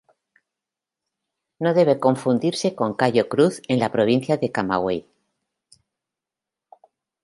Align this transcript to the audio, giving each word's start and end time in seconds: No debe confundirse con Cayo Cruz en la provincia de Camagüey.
No 1.59 1.75
debe 1.75 1.99
confundirse 1.99 2.73
con 2.73 2.95
Cayo 2.95 3.29
Cruz 3.29 3.61
en 3.67 3.77
la 3.77 3.91
provincia 3.91 4.35
de 4.35 4.51
Camagüey. 4.51 5.07